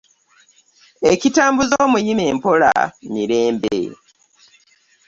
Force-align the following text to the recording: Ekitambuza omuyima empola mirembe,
Ekitambuza 1.11 1.75
omuyima 1.85 2.23
empola 2.31 2.71
mirembe, 3.13 3.77